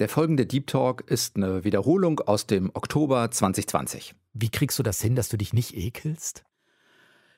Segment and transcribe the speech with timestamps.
[0.00, 4.14] Der folgende Deep Talk ist eine Wiederholung aus dem Oktober 2020.
[4.32, 6.42] Wie kriegst du das hin, dass du dich nicht ekelst?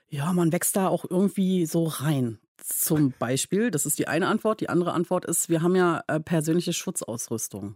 [0.08, 2.38] Ja, man wächst da auch irgendwie so rein.
[2.58, 4.60] Zum Beispiel, das ist die eine Antwort.
[4.60, 7.74] Die andere Antwort ist, wir haben ja äh, persönliche Schutzausrüstung.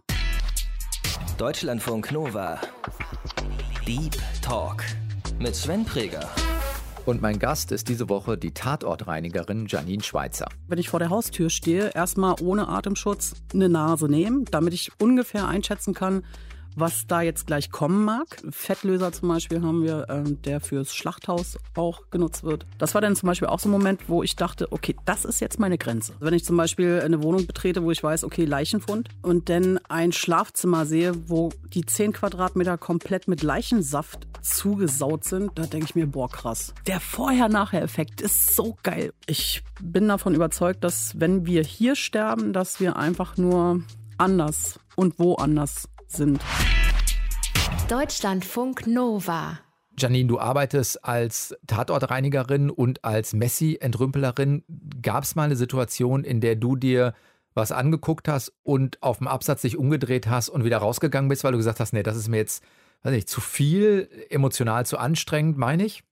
[1.37, 2.61] Deutschlandfunk Nova.
[3.85, 4.85] Deep Talk
[5.37, 6.29] mit Sven Präger.
[7.07, 10.49] Und mein Gast ist diese Woche die Tatortreinigerin Janine Schweizer.
[10.67, 15.47] Wenn ich vor der Haustür stehe, erstmal ohne Atemschutz eine Nase nehmen, damit ich ungefähr
[15.47, 16.25] einschätzen kann,
[16.77, 18.27] was da jetzt gleich kommen mag.
[18.51, 22.65] Fettlöser zum Beispiel haben wir, ähm, der fürs Schlachthaus auch genutzt wird.
[22.77, 25.39] Das war dann zum Beispiel auch so ein Moment, wo ich dachte, okay, das ist
[25.39, 26.13] jetzt meine Grenze.
[26.19, 30.11] Wenn ich zum Beispiel eine Wohnung betrete, wo ich weiß, okay, Leichenfund und dann ein
[30.11, 36.07] Schlafzimmer sehe, wo die 10 Quadratmeter komplett mit Leichensaft zugesaut sind, da denke ich mir,
[36.07, 36.73] boah, krass.
[36.85, 39.13] Der Vorher-Nachher-Effekt ist so geil.
[39.25, 43.81] Ich bin davon überzeugt, dass wenn wir hier sterben, dass wir einfach nur
[44.17, 46.41] anders und woanders sind.
[47.89, 49.59] Deutschlandfunk Nova.
[49.99, 54.63] Janine, du arbeitest als Tatortreinigerin und als Messi-Entrümpelerin.
[55.01, 57.13] Gab es mal eine Situation, in der du dir
[57.55, 61.53] was angeguckt hast und auf dem Absatz dich umgedreht hast und wieder rausgegangen bist, weil
[61.53, 62.63] du gesagt hast, nee, das ist mir jetzt,
[63.01, 66.03] weiß nicht, zu viel, emotional zu anstrengend, meine ich?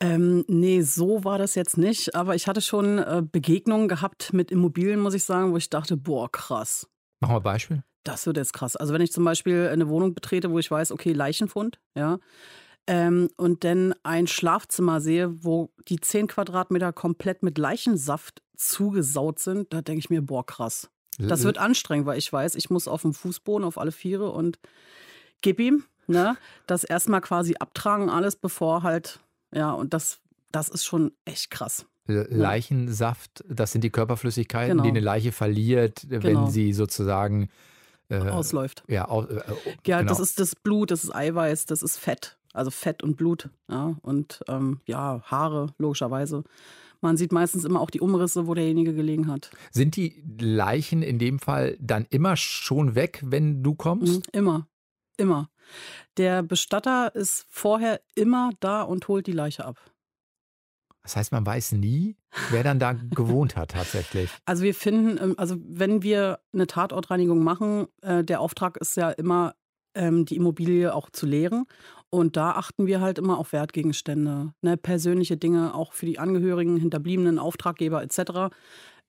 [0.00, 2.14] Ähm, nee, so war das jetzt nicht.
[2.14, 5.96] Aber ich hatte schon äh, Begegnungen gehabt mit Immobilien, muss ich sagen, wo ich dachte,
[5.96, 6.86] boah, krass.
[7.20, 7.82] Machen wir ein Beispiel.
[8.04, 8.76] Das wird jetzt krass.
[8.76, 12.18] Also wenn ich zum Beispiel eine Wohnung betrete, wo ich weiß, okay, Leichenfund, ja,
[12.86, 19.72] ähm, und dann ein Schlafzimmer sehe, wo die 10 Quadratmeter komplett mit Leichensaft zugesaut sind,
[19.72, 20.90] da denke ich mir, boah, krass.
[21.18, 24.58] Das wird anstrengend, weil ich weiß, ich muss auf dem Fußboden auf alle Viere und
[25.42, 29.20] gib ihm, ne, das erstmal quasi abtragen alles, bevor halt,
[29.54, 30.18] ja, und das,
[30.52, 31.86] das ist schon echt krass.
[32.06, 34.82] Leichensaft, das sind die Körperflüssigkeiten, Genau.
[34.82, 36.46] die eine Leiche verliert, wenn Genau.
[36.48, 37.48] sie sozusagen
[38.08, 38.84] äh, Ausläuft.
[38.88, 39.40] Ja, au, äh,
[39.86, 40.08] Ja, genau.
[40.08, 42.38] das ist das Blut, das ist Eiweiß, das ist Fett.
[42.52, 43.50] Also Fett und Blut.
[43.68, 46.44] Ja, und ähm, ja, Haare, logischerweise.
[47.00, 49.50] Man sieht meistens immer auch die Umrisse, wo derjenige gelegen hat.
[49.72, 54.14] Sind die Leichen in dem Fall dann immer schon weg, wenn du kommst?
[54.14, 54.66] Mhm, immer.
[55.16, 55.50] Immer.
[56.16, 59.78] Der Bestatter ist vorher immer da und holt die Leiche ab.
[61.04, 62.16] Das heißt, man weiß nie,
[62.50, 64.30] wer dann da gewohnt hat tatsächlich.
[64.46, 69.10] Also wir finden, ähm, also wenn wir eine Tatortreinigung machen, äh, der Auftrag ist ja
[69.10, 69.54] immer,
[69.94, 71.66] ähm, die Immobilie auch zu leeren.
[72.10, 76.76] Und da achten wir halt immer auf Wertgegenstände, ne, persönliche Dinge, auch für die Angehörigen,
[76.76, 78.54] Hinterbliebenen, Auftraggeber etc.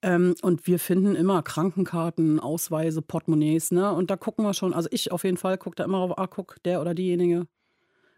[0.02, 3.70] Ähm, und wir finden immer Krankenkarten, Ausweise, Portemonnaies.
[3.70, 3.90] Ne?
[3.92, 6.26] Und da gucken wir schon, also ich auf jeden Fall gucke da immer auf, ah,
[6.26, 7.46] guck, der oder diejenige.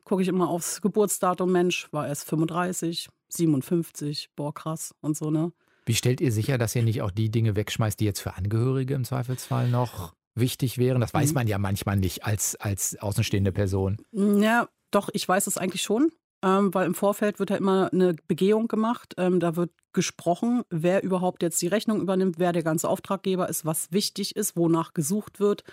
[0.04, 5.52] Gucke ich immer aufs Geburtsdatum, Mensch, war erst 35, 57, boah, krass und so, ne?
[5.86, 8.94] Wie stellt ihr sicher, dass ihr nicht auch die Dinge wegschmeißt, die jetzt für Angehörige
[8.94, 11.00] im Zweifelsfall noch wichtig wären?
[11.00, 11.34] Das weiß Mhm.
[11.34, 13.96] man ja manchmal nicht als, als außenstehende Person.
[14.12, 16.10] Ja, doch, ich weiß es eigentlich schon,
[16.42, 19.14] ähm, weil im Vorfeld wird ja immer eine Begehung gemacht.
[19.16, 23.64] Ähm, da wird gesprochen, wer überhaupt jetzt die Rechnung übernimmt, wer der ganze Auftraggeber ist,
[23.64, 25.64] was wichtig ist, wonach gesucht wird.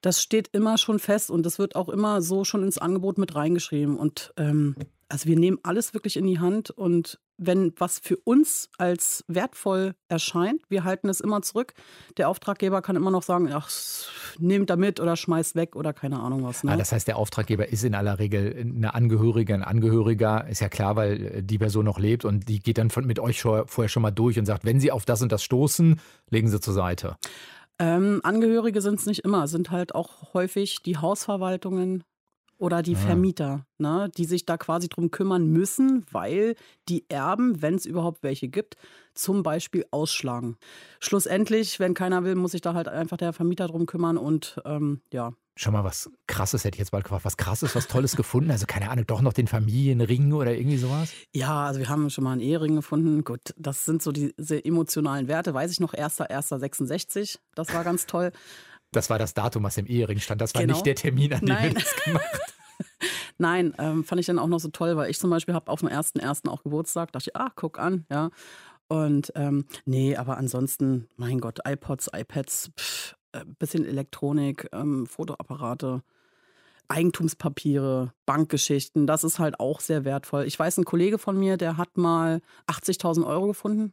[0.00, 3.34] Das steht immer schon fest und das wird auch immer so schon ins Angebot mit
[3.34, 3.96] reingeschrieben.
[3.96, 4.74] Und ähm,
[5.08, 9.94] also wir nehmen alles wirklich in die Hand und wenn was für uns als wertvoll
[10.08, 11.74] erscheint, wir halten es immer zurück.
[12.16, 13.70] Der Auftraggeber kann immer noch sagen, ach,
[14.38, 16.64] nehmt da mit oder schmeißt weg oder keine Ahnung was.
[16.64, 16.72] Ne?
[16.72, 20.46] Ah, das heißt, der Auftraggeber ist in aller Regel eine Angehörige, ein Angehöriger.
[20.48, 23.18] Ist ja klar, weil äh, die Person noch lebt und die geht dann von, mit
[23.18, 26.00] euch schon, vorher schon mal durch und sagt, wenn sie auf das und das stoßen,
[26.30, 27.16] legen sie zur Seite.
[27.78, 32.04] Ähm, Angehörige sind es nicht immer, sind halt auch häufig die Hausverwaltungen
[32.62, 32.98] oder die Ah.
[32.98, 36.54] Vermieter, ne, die sich da quasi drum kümmern müssen, weil
[36.88, 38.76] die Erben, wenn es überhaupt welche gibt,
[39.14, 40.56] zum Beispiel ausschlagen.
[41.00, 45.02] Schlussendlich, wenn keiner will, muss sich da halt einfach der Vermieter drum kümmern und ähm,
[45.12, 45.32] ja.
[45.56, 48.50] Schon mal was Krasses, hätte ich jetzt mal gefragt, was Krasses, was Tolles gefunden?
[48.52, 51.12] Also keine Ahnung, doch noch den Familienring oder irgendwie sowas?
[51.34, 53.22] Ja, also wir haben schon mal einen Ehering gefunden.
[53.24, 55.52] Gut, das sind so diese emotionalen Werte.
[55.52, 57.38] Weiß ich noch, 1.1.66.
[57.54, 58.32] Das war ganz toll.
[58.92, 60.40] Das war das Datum, was im Ehering stand.
[60.40, 60.74] Das war Genau.
[60.74, 61.74] nicht der Termin, an dem wir Nein.
[61.74, 62.24] das gemacht
[63.38, 65.80] Nein, ähm, fand ich dann auch noch so toll, weil ich zum Beispiel habe auf
[65.80, 66.48] dem 1.1.
[66.48, 68.30] auch Geburtstag, dachte ich, ah, guck an, ja.
[68.88, 76.02] Und ähm, nee, aber ansonsten, mein Gott, iPods, iPads, pff, äh, bisschen Elektronik, ähm, Fotoapparate,
[76.88, 80.44] Eigentumspapiere, Bankgeschichten, das ist halt auch sehr wertvoll.
[80.44, 83.92] Ich weiß, ein Kollege von mir, der hat mal 80.000 Euro gefunden.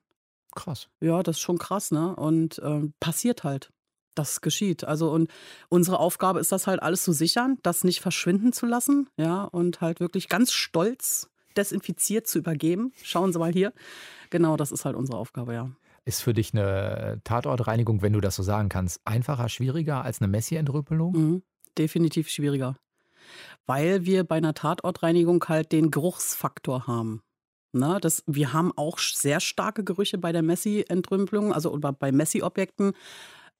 [0.53, 0.89] Krass.
[1.00, 2.15] Ja, das ist schon krass, ne?
[2.15, 3.71] Und ähm, passiert halt.
[4.19, 4.83] Das geschieht.
[4.83, 5.31] Also, und
[5.69, 9.80] unsere Aufgabe ist das halt alles zu sichern, das nicht verschwinden zu lassen, ja, und
[9.80, 12.92] halt wirklich ganz stolz desinfiziert zu übergeben.
[13.01, 13.71] Schauen Sie mal hier.
[14.30, 15.71] Genau, das ist halt unsere Aufgabe, ja.
[16.04, 20.27] Ist für dich eine Tatortreinigung, wenn du das so sagen kannst, einfacher, schwieriger als eine
[20.27, 21.13] Messi-Entrüppelung?
[21.13, 21.44] Mhm.
[21.77, 22.75] Definitiv schwieriger.
[23.68, 27.22] Weil wir bei einer Tatortreinigung halt den Geruchsfaktor haben.
[27.72, 32.92] Na, das, wir haben auch sehr starke Gerüche bei der Messi-Entrümpelung, also oder bei Messi-Objekten.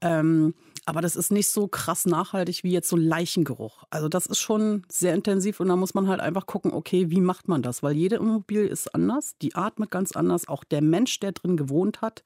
[0.02, 0.54] Ähm,
[0.86, 3.84] aber das ist nicht so krass nachhaltig wie jetzt so Leichengeruch.
[3.90, 7.22] Also das ist schon sehr intensiv und da muss man halt einfach gucken, okay, wie
[7.22, 7.84] macht man das?
[7.84, 12.02] Weil jede Immobilie ist anders, die atmet ganz anders, auch der Mensch, der drin gewohnt
[12.02, 12.24] hat.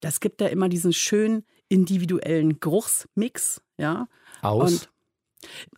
[0.00, 4.08] Das gibt ja immer diesen schönen individuellen Geruchsmix, ja.
[4.42, 4.72] Aus?
[4.72, 4.90] Und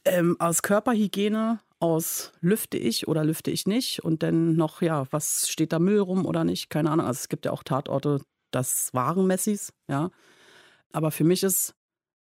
[0.05, 5.49] ähm, aus Körperhygiene, aus lüfte ich oder lüfte ich nicht und dann noch, ja, was
[5.49, 6.71] steht da Müll rum oder nicht?
[6.71, 7.07] Keine Ahnung.
[7.07, 8.21] Also es gibt ja auch Tatorte,
[8.51, 10.11] das waren Messis, ja.
[10.93, 11.75] Aber für mich ist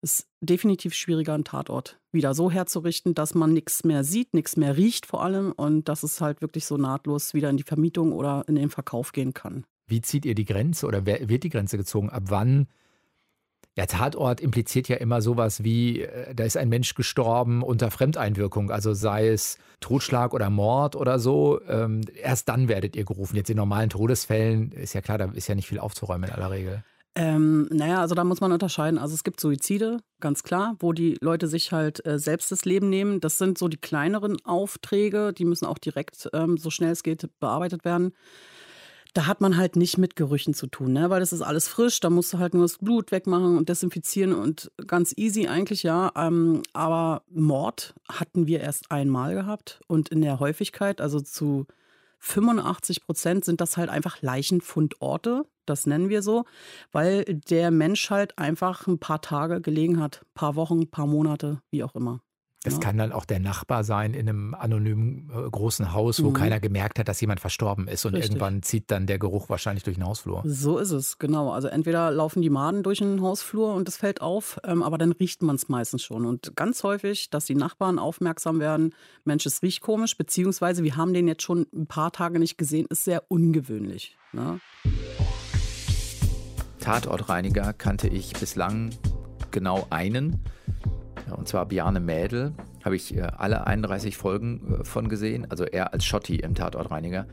[0.02, 4.76] es definitiv schwieriger, einen Tatort wieder so herzurichten, dass man nichts mehr sieht, nichts mehr
[4.76, 8.44] riecht vor allem und dass es halt wirklich so nahtlos wieder in die Vermietung oder
[8.48, 9.64] in den Verkauf gehen kann.
[9.88, 12.10] Wie zieht ihr die Grenze oder wird die Grenze gezogen?
[12.10, 12.68] Ab wann?
[13.78, 18.70] Ja, Tatort impliziert ja immer sowas wie, äh, da ist ein Mensch gestorben unter Fremdeinwirkung,
[18.70, 21.62] also sei es Totschlag oder Mord oder so.
[21.68, 23.38] Ähm, erst dann werdet ihr gerufen.
[23.38, 26.52] Jetzt in normalen Todesfällen ist ja klar, da ist ja nicht viel aufzuräumen in aller
[26.52, 26.84] Regel.
[27.14, 28.98] Ähm, naja, also da muss man unterscheiden.
[28.98, 32.90] Also es gibt Suizide, ganz klar, wo die Leute sich halt äh, selbst das Leben
[32.90, 33.20] nehmen.
[33.20, 37.28] Das sind so die kleineren Aufträge, die müssen auch direkt, ähm, so schnell es geht,
[37.40, 38.14] bearbeitet werden.
[39.14, 41.10] Da hat man halt nicht mit Gerüchen zu tun, ne?
[41.10, 42.00] weil das ist alles frisch.
[42.00, 46.14] Da musst du halt nur das Blut wegmachen und desinfizieren und ganz easy eigentlich, ja.
[46.16, 51.66] Ähm, aber Mord hatten wir erst einmal gehabt und in der Häufigkeit, also zu
[52.20, 56.46] 85 Prozent sind das halt einfach Leichenfundorte, das nennen wir so,
[56.92, 61.84] weil der Mensch halt einfach ein paar Tage gelegen hat, paar Wochen, paar Monate, wie
[61.84, 62.20] auch immer.
[62.64, 62.80] Das Ja.
[62.80, 66.34] kann dann auch der Nachbar sein in einem anonymen äh, großen Haus, wo Mhm.
[66.36, 68.06] keiner gemerkt hat, dass jemand verstorben ist.
[68.06, 68.30] Und Richtig.
[68.34, 70.44] irgendwann zieht dann der Geruch wahrscheinlich durch den Hausflur.
[70.46, 71.50] So ist es, genau.
[71.52, 75.12] Also entweder laufen die Maden durch den Hausflur und es fällt auf, ähm, aber dann
[75.12, 76.24] riecht man es meistens schon.
[76.24, 81.16] Und ganz häufig, dass die Nachbarn aufmerksam werden, Mensch, es riecht komisch, beziehungsweise wir haben
[81.16, 84.18] den jetzt schon ein paar Tage nicht gesehen, ist sehr ungewöhnlich.
[84.34, 84.60] Ne?
[86.82, 88.90] Tatortreiniger kannte ich bislang
[89.52, 90.42] genau einen,
[91.38, 92.54] und zwar Bjarne Mädel.
[92.84, 97.28] Habe ich äh, alle 31 Folgen äh, von gesehen, also er als Schotti im Tatortreiniger.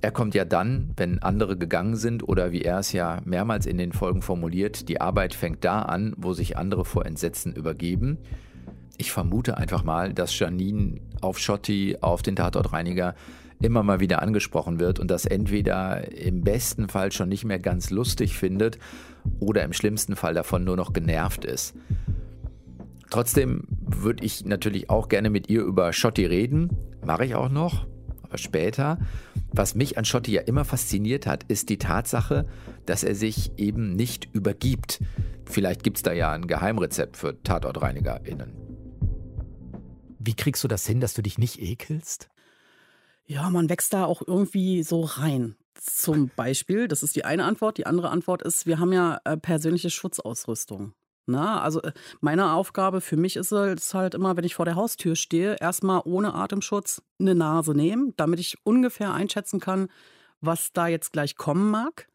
[0.00, 3.78] Er kommt ja dann, wenn andere gegangen sind oder wie er es ja mehrmals in
[3.78, 8.18] den Folgen formuliert, die Arbeit fängt da an, wo sich andere vor Entsetzen übergeben.
[8.96, 13.16] Ich vermute einfach mal, dass Janine auf Schotti, auf den Tatortreiniger
[13.60, 17.90] immer mal wieder angesprochen wird und das entweder im besten Fall schon nicht mehr ganz
[17.90, 18.78] lustig findet
[19.40, 21.74] oder im schlimmsten Fall davon nur noch genervt ist.
[23.10, 26.70] Trotzdem würde ich natürlich auch gerne mit ihr über Schotti reden,
[27.04, 27.86] mache ich auch noch,
[28.22, 28.98] aber später.
[29.50, 32.46] Was mich an Schotti ja immer fasziniert hat, ist die Tatsache,
[32.84, 35.00] dass er sich eben nicht übergibt.
[35.46, 38.52] Vielleicht gibt es da ja ein Geheimrezept für TatortreinigerInnen.
[40.18, 42.28] Wie kriegst du das hin, dass du dich nicht ekelst?
[43.28, 45.54] Ja, man wächst da auch irgendwie so rein.
[45.74, 47.76] Zum Beispiel, das ist die eine Antwort.
[47.76, 50.94] Die andere Antwort ist, wir haben ja äh, persönliche Schutzausrüstung.
[51.26, 51.92] Na, also äh,
[52.22, 56.00] meine Aufgabe für mich ist es halt immer, wenn ich vor der Haustür stehe, erstmal
[56.06, 59.88] ohne Atemschutz eine Nase nehmen, damit ich ungefähr einschätzen kann,
[60.40, 62.08] was da jetzt gleich kommen mag.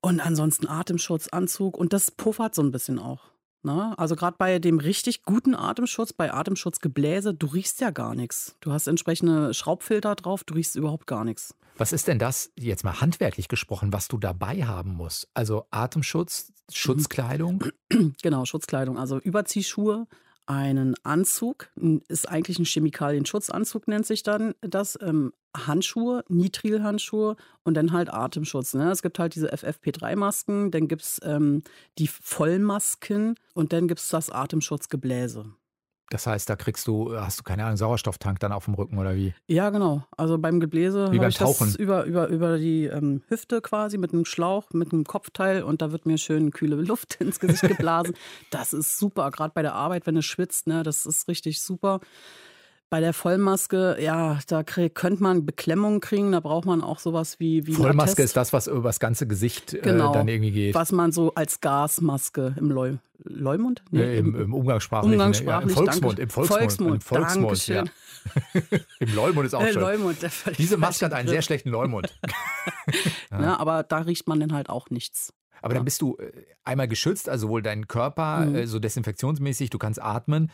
[0.00, 3.33] Und ansonsten Atemschutz, Anzug und das puffert so ein bisschen auch.
[3.64, 8.56] Na, also gerade bei dem richtig guten Atemschutz, bei Atemschutzgebläse, du riechst ja gar nichts.
[8.60, 11.54] Du hast entsprechende Schraubfilter drauf, du riechst überhaupt gar nichts.
[11.78, 15.28] Was ist denn das, jetzt mal handwerklich gesprochen, was du dabei haben musst?
[15.32, 17.64] Also Atemschutz, Schutzkleidung?
[18.22, 20.06] Genau, Schutzkleidung, also Überziehschuhe,
[20.46, 21.70] einen Anzug,
[22.08, 28.74] ist eigentlich ein Chemikalienschutzanzug, nennt sich dann das, ähm, Handschuhe, Nitrilhandschuhe und dann halt Atemschutz.
[28.74, 28.90] Ne?
[28.90, 31.62] Es gibt halt diese FFP3-Masken, dann gibt es ähm,
[31.98, 35.46] die Vollmasken und dann gibt es das Atemschutzgebläse.
[36.14, 39.16] Das heißt, da kriegst du, hast du keine Ahnung, Sauerstofftank dann auf dem Rücken oder
[39.16, 39.34] wie?
[39.48, 40.04] Ja, genau.
[40.16, 41.74] Also beim Gebläse habe ich das Tauchen.
[41.74, 45.90] über, über, über die ähm, Hüfte quasi mit einem Schlauch, mit einem Kopfteil und da
[45.90, 48.14] wird mir schön kühle Luft ins Gesicht geblasen.
[48.52, 51.98] Das ist super, gerade bei der Arbeit, wenn du schwitzt, ne, das ist richtig super.
[52.94, 57.66] Bei der Vollmaske, ja, da könnte man Beklemmungen kriegen, da braucht man auch sowas wie,
[57.66, 60.10] wie Vollmaske ist das, was über das ganze Gesicht Genau.
[60.10, 60.76] äh, dann irgendwie geht.
[60.76, 63.82] was man so als Gasmaske im Leu Leumund?
[63.90, 65.14] Nee, im, im Umgangssprachlichen.
[65.14, 66.60] Umgangssprachlich, ja, Im Volksmund, im Volksmund.
[66.60, 67.84] Volksmund, im Volksmund ja.
[69.00, 69.82] Im Leumund ist auch Äh, schön.
[69.82, 70.18] Leumund,
[70.56, 72.16] Diese Maske hat einen sehr schlechten Leumund.
[73.32, 75.32] Ne, aber da riecht man dann halt auch nichts.
[75.62, 76.30] Aber dann bist du äh,
[76.62, 78.54] einmal geschützt, also wohl dein Körper, Mhm.
[78.54, 80.52] äh, so desinfektionsmäßig, du kannst atmen.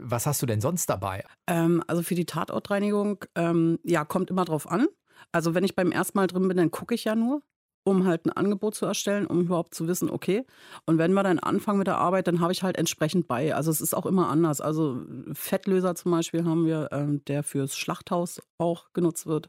[0.00, 1.24] Was hast du denn sonst dabei?
[1.46, 4.86] Ähm, also für die Tatortreinigung, ähm, ja, kommt immer drauf an.
[5.32, 7.42] Also wenn ich beim ersten Mal drin bin, dann gucke ich ja nur
[7.88, 10.44] um halt ein Angebot zu erstellen, um überhaupt zu wissen, okay.
[10.86, 13.54] Und wenn wir dann anfangen mit der Arbeit, dann habe ich halt entsprechend bei.
[13.54, 14.60] Also es ist auch immer anders.
[14.60, 15.02] Also
[15.32, 19.48] Fettlöser zum Beispiel haben wir, ähm, der fürs Schlachthaus auch genutzt wird.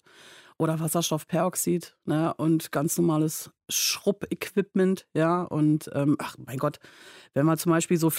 [0.57, 2.33] Oder Wasserstoffperoxid, ne?
[2.33, 5.43] Und ganz normales Schrubbequipment, ja.
[5.43, 6.79] Und ähm, ach mein Gott,
[7.33, 8.09] wenn wir zum Beispiel so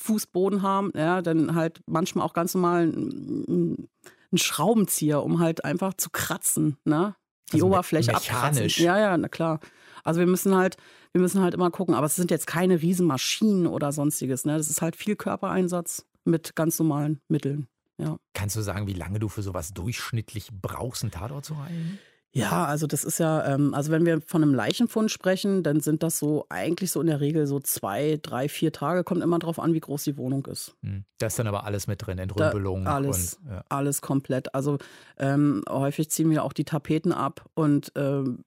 [0.00, 3.88] Fliesenfußboden haben, ja, dann halt manchmal auch ganz normal ein,
[4.32, 7.14] ein Schraubenzieher, um halt einfach zu kratzen, ne?
[7.52, 8.30] die also Oberfläche mechanisch.
[8.30, 8.84] abkratzen.
[8.84, 9.60] Ja, ja, na klar.
[10.04, 10.76] Also wir müssen halt,
[11.12, 14.44] wir müssen halt immer gucken, aber es sind jetzt keine Riesenmaschinen oder sonstiges.
[14.44, 14.56] Ne?
[14.56, 17.68] Das ist halt viel Körpereinsatz mit ganz normalen Mitteln.
[17.98, 18.16] Ja.
[18.32, 21.98] Kannst du sagen, wie lange du für sowas durchschnittlich brauchst, einen Tatort zu reinigen?
[22.32, 26.04] Ja, also das ist ja, ähm, also wenn wir von einem Leichenfund sprechen, dann sind
[26.04, 29.02] das so eigentlich so in der Regel so zwei, drei, vier Tage.
[29.02, 30.76] Kommt immer drauf an, wie groß die Wohnung ist.
[30.82, 31.04] Hm.
[31.18, 32.84] Da ist dann aber alles mit drin, Entrümpelung.
[32.84, 33.64] Da alles, und, ja.
[33.68, 34.54] alles komplett.
[34.54, 34.78] Also
[35.18, 38.44] ähm, häufig ziehen wir auch die Tapeten ab und ähm,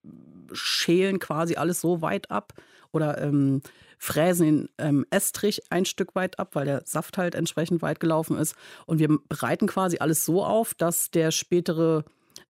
[0.54, 2.54] schälen quasi alles so weit ab
[2.94, 3.62] oder ähm,
[3.98, 8.38] fräsen den ähm, Estrich ein Stück weit ab, weil der Saft halt entsprechend weit gelaufen
[8.38, 8.56] ist.
[8.86, 12.06] Und wir bereiten quasi alles so auf, dass der spätere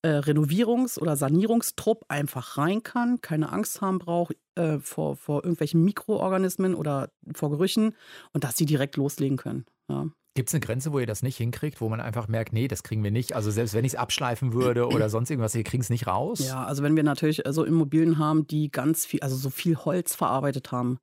[0.02, 5.84] äh, Renovierungs- oder Sanierungstrupp einfach rein kann, keine Angst haben braucht äh, vor, vor irgendwelchen
[5.84, 7.94] Mikroorganismen oder vor Gerüchen
[8.32, 9.64] und dass sie direkt loslegen können.
[9.88, 10.06] Ja.
[10.34, 12.84] Gibt es eine Grenze, wo ihr das nicht hinkriegt, wo man einfach merkt, nee, das
[12.84, 13.34] kriegen wir nicht?
[13.34, 16.46] Also selbst wenn ich es abschleifen würde oder sonst irgendwas, ihr kriegen es nicht raus?
[16.46, 20.14] Ja, also wenn wir natürlich so Immobilien haben, die ganz viel, also so viel Holz
[20.14, 20.98] verarbeitet haben,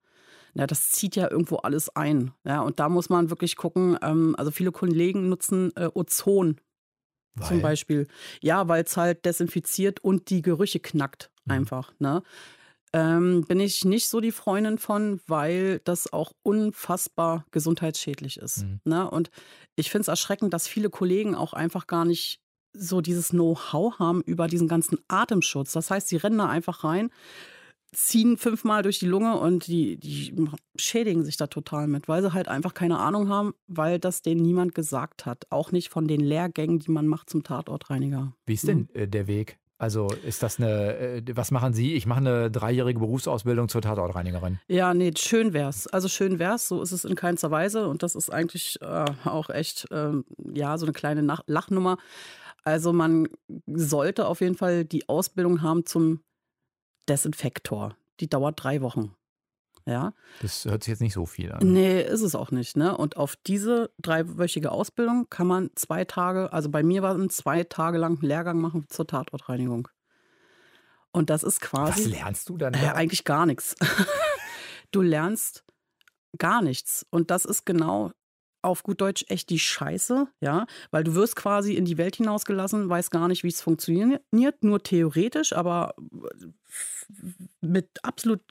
[0.54, 2.32] ja, das zieht ja irgendwo alles ein.
[2.46, 6.56] Ja, und da muss man wirklich gucken, ähm, also viele Kollegen nutzen äh, Ozon
[7.36, 7.48] weil?
[7.48, 8.08] Zum Beispiel.
[8.42, 11.52] Ja, weil es halt desinfiziert und die Gerüche knackt mhm.
[11.52, 11.94] einfach.
[12.00, 12.24] Ne?
[12.94, 18.64] Ähm, bin ich nicht so die Freundin von, weil das auch unfassbar gesundheitsschädlich ist.
[18.64, 18.80] Mhm.
[18.86, 19.10] Ne?
[19.10, 19.32] Und
[19.76, 22.40] ich finde es erschreckend, dass viele Kollegen auch einfach gar nicht
[22.72, 25.74] so dieses Know-how haben über diesen ganzen Atemschutz.
[25.74, 27.10] Das heißt, sie rennen da einfach rein,
[27.96, 30.36] ziehen fünfmal durch die Lunge und die, die
[30.76, 34.42] schädigen sich da total mit, weil sie halt einfach keine Ahnung haben, weil das denen
[34.42, 35.48] niemand gesagt hat.
[35.50, 38.34] Auch nicht von den Lehrgängen, die man macht zum Tatortreiniger.
[38.46, 39.58] Wie ist denn äh, der Weg?
[39.78, 41.96] Also ist das eine, äh, was machen Sie?
[41.96, 44.60] Ich mache eine dreijährige Berufsausbildung zur Tatortreinigerin.
[44.68, 45.88] Ja, nee, schön wär's.
[45.88, 47.88] Also schön wär's, so ist es in keinster Weise.
[47.88, 50.12] Und das ist eigentlich äh, auch echt, äh,
[50.54, 51.98] ja, so eine kleine Nach Lachnummer.
[52.64, 53.28] Also man
[53.68, 56.22] sollte auf jeden Fall die Ausbildung haben zum
[57.08, 57.96] Desinfektor.
[58.20, 59.16] Die dauert drei Wochen.
[59.88, 60.14] Ja.
[60.42, 61.60] Das hört sich jetzt nicht so viel an.
[61.72, 62.76] Nee, ist es auch nicht.
[62.76, 62.98] Ne?
[62.98, 67.64] Und auf diese dreiwöchige Ausbildung kann man zwei Tage, also bei mir war es zwei
[67.64, 69.88] Tage lang einen Lehrgang machen zur Tatortreinigung.
[71.12, 72.06] Und das ist quasi.
[72.06, 72.74] Was lernst du dann?
[72.74, 72.80] Da?
[72.80, 73.76] Äh, eigentlich gar nichts.
[74.92, 75.64] du lernst
[76.38, 77.06] gar nichts.
[77.10, 78.12] Und das ist genau
[78.66, 82.90] auf gut Deutsch echt die Scheiße, ja, weil du wirst quasi in die Welt hinausgelassen,
[82.90, 84.22] weißt gar nicht, wie es funktioniert,
[84.64, 85.96] nur theoretisch, aber
[87.62, 88.42] mit absolut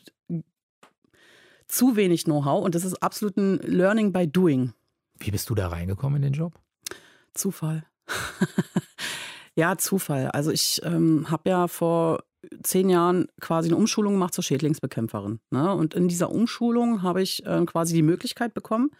[1.66, 4.73] zu wenig Know-how und das ist absolut ein Learning by Doing.
[5.18, 6.54] Wie bist du da reingekommen in den Job?
[7.35, 7.85] Zufall.
[9.54, 10.28] ja, Zufall.
[10.28, 12.23] Also ich ähm, habe ja vor
[12.62, 15.40] zehn Jahren quasi eine Umschulung gemacht zur Schädlingsbekämpferin.
[15.50, 15.75] Ne?
[15.75, 18.90] Und in dieser Umschulung habe ich äh, quasi die Möglichkeit bekommen,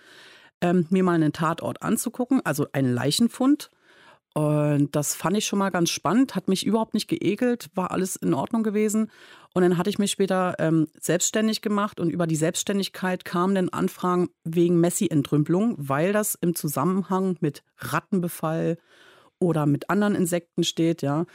[0.65, 3.71] ähm, mir mal einen Tatort anzugucken, also einen Leichenfund.
[4.33, 8.17] Und das fand ich schon mal ganz spannend, hat mich überhaupt nicht geekelt, war alles
[8.17, 9.11] in Ordnung gewesen.
[9.53, 13.69] Und dann hatte ich mich später ähm, selbstständig gemacht und über die Selbstständigkeit kamen dann
[13.69, 18.79] Anfragen wegen Messi-Entrümpelung, weil das im Zusammenhang mit Rattenbefall
[19.39, 21.27] oder mit anderen Insekten steht, ja.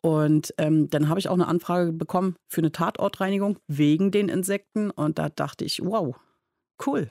[0.00, 4.90] Und ähm, dann habe ich auch eine Anfrage bekommen für eine Tatortreinigung wegen den Insekten.
[4.90, 6.16] Und da dachte ich, wow,
[6.86, 7.10] cool,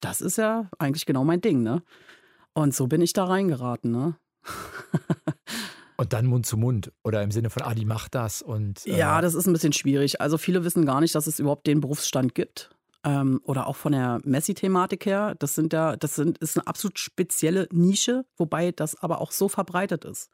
[0.00, 1.82] das ist ja eigentlich genau mein Ding, ne?
[2.52, 4.16] Und so bin ich da reingeraten, ne?
[5.96, 8.86] Und dann Mund zu Mund oder im Sinne von, ah, die macht das und.
[8.86, 10.20] Äh ja, das ist ein bisschen schwierig.
[10.20, 12.70] Also viele wissen gar nicht, dass es überhaupt den Berufsstand gibt.
[13.02, 15.34] Ähm, oder auch von der Messi-Thematik her.
[15.38, 19.48] Das sind ja, das sind, ist eine absolut spezielle Nische, wobei das aber auch so
[19.48, 20.30] verbreitet ist.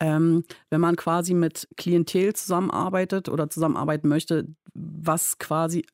[0.00, 5.86] Ähm, wenn man quasi mit Klientel zusammenarbeitet oder zusammenarbeiten möchte, was quasi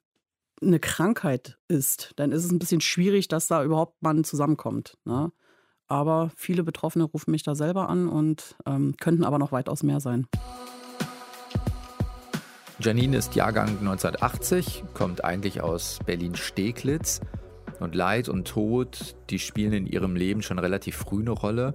[0.60, 4.98] eine Krankheit ist, dann ist es ein bisschen schwierig, dass da überhaupt man zusammenkommt.
[5.04, 5.32] Ne?
[5.86, 10.00] Aber viele Betroffene rufen mich da selber an und ähm, könnten aber noch weitaus mehr
[10.00, 10.26] sein.
[12.80, 17.20] Janine ist Jahrgang 1980, kommt eigentlich aus Berlin-Steglitz.
[17.80, 21.74] Und Leid und Tod, die spielen in ihrem Leben schon relativ früh eine Rolle.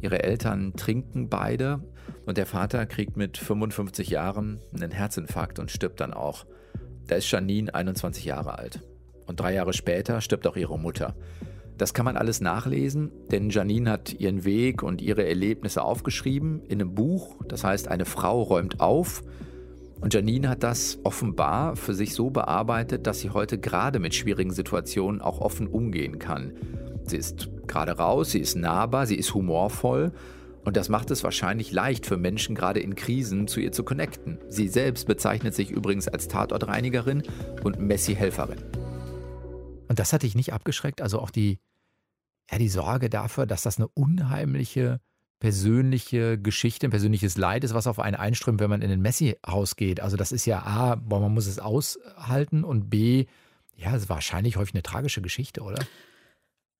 [0.00, 1.80] Ihre Eltern trinken beide
[2.24, 6.46] und der Vater kriegt mit 55 Jahren einen Herzinfarkt und stirbt dann auch.
[7.06, 8.80] Da ist Janine 21 Jahre alt.
[9.26, 11.14] Und drei Jahre später stirbt auch ihre Mutter.
[11.78, 16.80] Das kann man alles nachlesen, denn Janine hat ihren Weg und ihre Erlebnisse aufgeschrieben in
[16.80, 19.22] einem Buch, das heißt Eine Frau räumt auf.
[20.00, 24.52] Und Janine hat das offenbar für sich so bearbeitet, dass sie heute gerade mit schwierigen
[24.52, 26.52] Situationen auch offen umgehen kann.
[27.04, 30.12] Sie ist gerade raus, sie ist nahbar, sie ist humorvoll
[30.64, 34.38] und das macht es wahrscheinlich leicht für Menschen gerade in Krisen zu ihr zu connecten.
[34.48, 37.24] Sie selbst bezeichnet sich übrigens als Tatortreinigerin
[37.64, 38.62] und Messi-Helferin.
[39.88, 41.02] Und das hat dich nicht abgeschreckt?
[41.02, 41.58] Also auch die,
[42.50, 45.00] ja, die Sorge dafür, dass das eine unheimliche
[45.40, 49.74] persönliche Geschichte, ein persönliches Leid ist, was auf einen einströmt, wenn man in ein Messi-Haus
[49.74, 50.00] geht.
[50.00, 53.26] Also das ist ja A, boah, man muss es aushalten und B,
[53.76, 55.84] ja, es ist wahrscheinlich häufig eine tragische Geschichte, oder?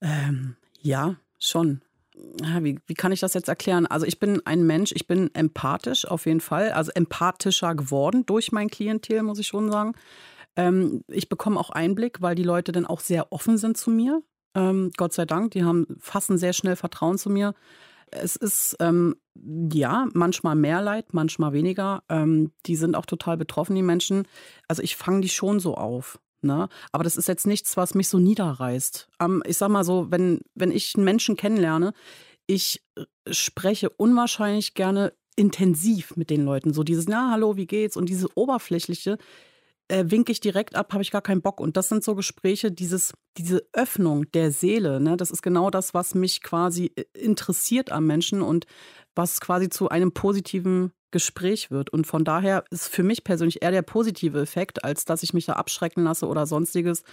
[0.00, 1.80] Ähm, ja, schon.
[2.14, 3.86] Wie, wie kann ich das jetzt erklären?
[3.86, 8.52] Also ich bin ein Mensch, ich bin empathisch auf jeden Fall, also empathischer geworden durch
[8.52, 9.94] mein Klientel, muss ich schon sagen.
[10.56, 14.22] Ähm, ich bekomme auch Einblick, weil die Leute dann auch sehr offen sind zu mir.
[14.54, 17.54] Ähm, Gott sei Dank, die haben fassen sehr schnell Vertrauen zu mir
[18.12, 22.02] es ist ähm, ja manchmal mehr Leid, manchmal weniger.
[22.08, 24.28] Ähm, die sind auch total betroffen, die Menschen.
[24.68, 26.20] Also ich fange die schon so auf.
[26.42, 26.68] Ne?
[26.92, 29.08] Aber das ist jetzt nichts, was mich so niederreißt.
[29.20, 31.92] Ähm, ich sag mal so, wenn, wenn ich einen Menschen kennenlerne,
[32.46, 36.74] ich äh, spreche unwahrscheinlich gerne intensiv mit den Leuten.
[36.74, 37.96] So dieses, na, hallo, wie geht's?
[37.96, 39.18] Und diese oberflächliche,
[39.92, 41.60] äh, winke ich direkt ab, habe ich gar keinen Bock.
[41.60, 45.94] Und das sind so Gespräche, dieses, diese Öffnung der Seele, ne, das ist genau das,
[45.94, 48.66] was mich quasi äh, interessiert am Menschen und
[49.14, 51.90] was quasi zu einem positiven Gespräch wird.
[51.90, 55.46] Und von daher ist für mich persönlich eher der positive Effekt, als dass ich mich
[55.46, 57.04] da abschrecken lasse oder sonstiges.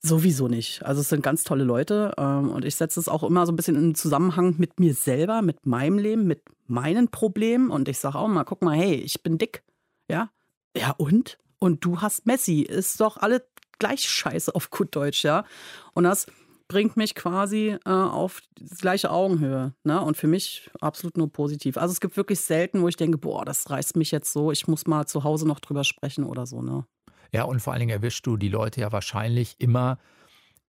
[0.00, 0.84] Sowieso nicht.
[0.84, 3.56] Also es sind ganz tolle Leute ähm, und ich setze es auch immer so ein
[3.56, 8.18] bisschen in Zusammenhang mit mir selber, mit meinem Leben, mit meinen Problemen und ich sage
[8.18, 9.62] auch mal, guck mal, hey, ich bin dick,
[10.10, 10.30] ja,
[10.76, 11.38] ja und?
[11.64, 12.60] und du hast Messi.
[12.60, 13.42] Ist doch alle
[13.78, 15.44] gleich scheiße auf gut Deutsch, ja.
[15.94, 16.26] Und das
[16.68, 19.74] bringt mich quasi äh, auf die gleiche Augenhöhe.
[19.84, 20.00] Ne?
[20.00, 21.76] Und für mich absolut nur positiv.
[21.76, 24.66] Also es gibt wirklich selten, wo ich denke, boah, das reißt mich jetzt so, ich
[24.66, 26.62] muss mal zu Hause noch drüber sprechen oder so.
[26.62, 26.84] Ne?
[27.32, 29.98] Ja, und vor allen Dingen erwischst du die Leute ja wahrscheinlich immer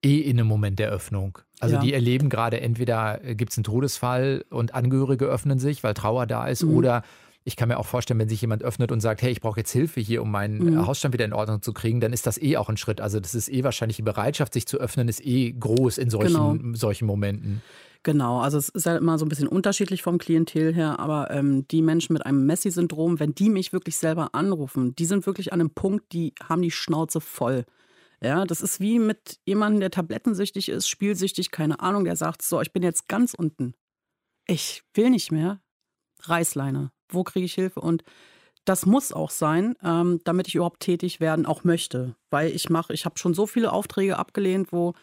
[0.04, 1.40] eh in einem Moment der Öffnung.
[1.60, 1.82] Also ja.
[1.82, 6.28] die erleben gerade entweder äh, gibt es einen Todesfall und Angehörige öffnen sich, weil Trauer
[6.28, 6.76] da ist, mhm.
[6.76, 7.04] oder
[7.48, 9.72] ich kann mir auch vorstellen, wenn sich jemand öffnet und sagt, hey, ich brauche jetzt
[9.72, 10.88] Hilfe hier, um meinen mhm.
[10.88, 13.00] Hausstand wieder in Ordnung zu kriegen, dann ist das eh auch ein Schritt.
[13.00, 16.34] Also das ist eh wahrscheinlich die Bereitschaft, sich zu öffnen, ist eh groß in solchen,
[16.34, 16.76] genau.
[16.76, 17.62] solchen Momenten.
[18.02, 21.68] Genau, also es ist halt immer so ein bisschen unterschiedlich vom Klientel her, aber ähm,
[21.68, 25.60] die Menschen mit einem Messi-Syndrom, wenn die mich wirklich selber anrufen, die sind wirklich an
[25.60, 27.66] einem Punkt, die haben die Schnauze voll.
[28.24, 32.60] Ja, das ist wie mit jemandem, der tablettensüchtig ist, spielsüchtig, keine Ahnung, der sagt, so,
[32.62, 33.76] ich bin jetzt ganz unten.
[34.48, 35.62] Ich will nicht mehr.
[36.22, 38.04] Reißleine wo kriege ich Hilfe und
[38.66, 42.16] das muss auch sein, ähm, damit ich überhaupt tätig werden auch möchte.
[42.32, 44.94] Weil ich mache, ich habe schon so viele Aufträge abgelehnt, wo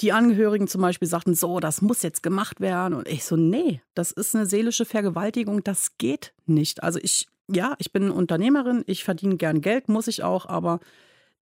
[0.00, 2.94] die Angehörigen zum Beispiel sagten, so, das muss jetzt gemacht werden.
[2.94, 6.84] Und ich so, nee, das ist eine seelische Vergewaltigung, das geht nicht.
[6.84, 10.78] Also ich, ja, ich bin Unternehmerin, ich verdiene gern Geld, muss ich auch, aber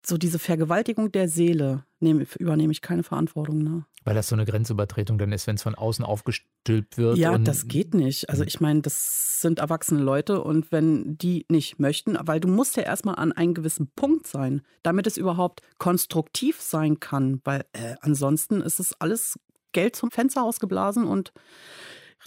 [0.05, 3.63] so diese Vergewaltigung der Seele nehme, übernehme ich keine Verantwortung.
[3.63, 3.85] Ne?
[4.03, 7.17] Weil das so eine Grenzübertretung dann ist, wenn es von außen aufgestülpt wird.
[7.17, 8.29] Ja, das geht nicht.
[8.29, 8.47] Also hm.
[8.47, 12.83] ich meine, das sind erwachsene Leute und wenn die nicht möchten, weil du musst ja
[12.83, 18.61] erstmal an einem gewissen Punkt sein, damit es überhaupt konstruktiv sein kann, weil äh, ansonsten
[18.61, 19.39] ist es alles
[19.71, 21.31] Geld zum Fenster ausgeblasen und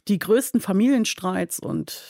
[0.08, 2.02] die größten Familienstreits und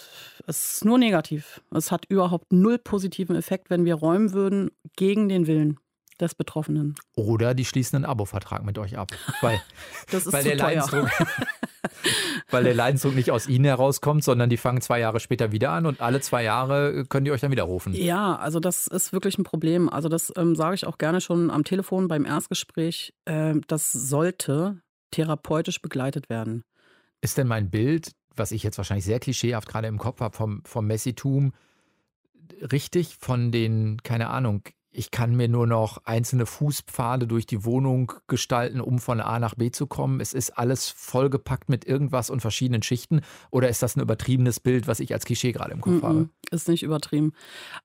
[0.46, 1.62] es ist nur negativ.
[1.70, 5.78] Es hat überhaupt null positiven Effekt, wenn wir räumen würden gegen den Willen
[6.22, 6.94] des Betroffenen.
[7.14, 9.10] Oder die schließen einen Abo-Vertrag mit euch ab.
[9.40, 9.60] Weil,
[10.10, 11.10] das ist weil, der Leidensdruck,
[12.50, 15.86] weil der Leidensdruck nicht aus ihnen herauskommt, sondern die fangen zwei Jahre später wieder an
[15.86, 17.92] und alle zwei Jahre können die euch dann wieder rufen.
[17.94, 19.88] Ja, also das ist wirklich ein Problem.
[19.88, 23.12] Also das ähm, sage ich auch gerne schon am Telefon beim Erstgespräch.
[23.24, 24.80] Äh, das sollte
[25.10, 26.64] therapeutisch begleitet werden.
[27.20, 30.62] Ist denn mein Bild, was ich jetzt wahrscheinlich sehr klischeehaft gerade im Kopf habe vom,
[30.64, 31.52] vom Messitum,
[32.72, 38.12] richtig von den, keine Ahnung, ich kann mir nur noch einzelne Fußpfade durch die Wohnung
[38.26, 40.20] gestalten, um von A nach B zu kommen.
[40.20, 43.22] Es ist alles vollgepackt mit irgendwas und verschiedenen Schichten.
[43.50, 46.02] Oder ist das ein übertriebenes Bild, was ich als Klischee gerade im Kopf mm -mm,
[46.02, 46.28] habe?
[46.50, 47.32] Ist nicht übertrieben.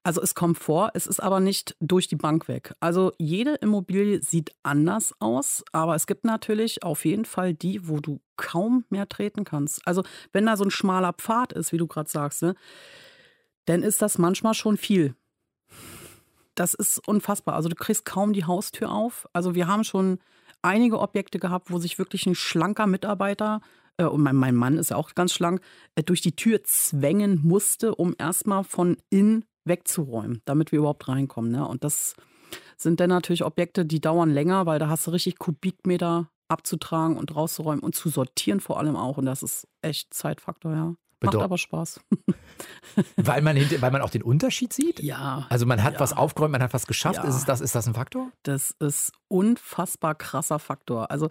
[0.04, 2.74] Also es kommt vor, es ist aber nicht durch die Bank weg.
[2.82, 8.02] Also jede Immobilie sieht anders aus, aber es gibt natürlich auf jeden Fall die, wo
[8.02, 9.88] du kaum mehr treten kannst.
[9.88, 12.56] Also wenn da so ein schmaler Pfad ist, wie du gerade sagst, ne,
[13.66, 15.16] dann ist das manchmal schon viel
[16.60, 17.56] das ist unfassbar.
[17.56, 19.28] Also du kriegst kaum die Haustür auf.
[19.34, 20.20] Also wir haben schon
[20.62, 23.62] einige Objekte gehabt, wo sich wirklich ein schlanker Mitarbeiter,
[23.98, 25.62] äh, und mein, mein, Mann ist ja auch ganz schlank,
[25.96, 31.52] äh, durch die Tür zwängen musste, um erstmal von innen wegzuräumen, damit wir überhaupt reinkommen.
[31.52, 31.68] Ne?
[31.68, 32.16] Und das
[32.78, 37.36] sind dann natürlich Objekte, die dauern länger, weil da hast du richtig Kubikmeter abzutragen und
[37.36, 39.18] rauszuräumen und zu sortieren vor allem auch.
[39.18, 40.96] Und das ist echt Zeitfaktor, ja.
[41.22, 42.00] Macht Bedeu- aber Spaß.
[43.16, 45.00] Weil man, hinter, weil man auch den Unterschied sieht?
[45.02, 45.46] Ja.
[45.50, 46.00] Also man hat Ja.
[46.00, 47.18] was aufgeräumt, man hat was geschafft.
[47.24, 47.28] Ja.
[47.30, 48.32] Ist, das, ist das ein Faktor?
[48.44, 51.12] Das ist unfassbar krasser Faktor.
[51.12, 51.30] Also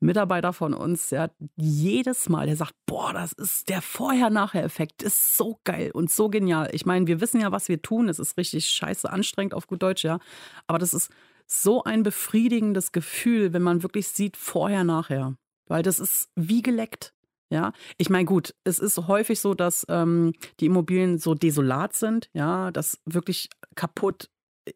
[0.00, 5.36] Mitarbeiter von uns, der hat jedes Mal, der sagt, boah, das ist der Vorher-Nachher-Effekt, ist
[5.36, 6.68] so geil und so genial.
[6.72, 8.08] Ich meine, wir wissen ja, was wir tun.
[8.08, 10.18] Es ist richtig scheiße anstrengend auf gut Deutsch, ja.
[10.66, 11.10] Aber das ist
[11.46, 15.34] so ein befriedigendes Gefühl, wenn man wirklich sieht, vorher-nachher.
[15.66, 17.12] Weil das ist wie geleckt.
[17.50, 22.28] Ja, ich meine, gut, es ist häufig so, dass ähm, die Immobilien so desolat sind,
[22.34, 24.28] ja, dass wirklich kaputt,
[24.66, 24.72] äh,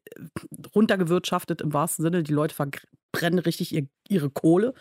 [0.75, 2.23] runtergewirtschaftet im wahrsten Sinne.
[2.23, 4.73] Die Leute verbrennen richtig ihr, ihre Kohle,